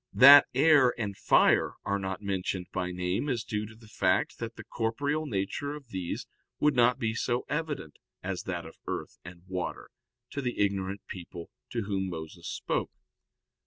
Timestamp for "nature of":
5.27-5.89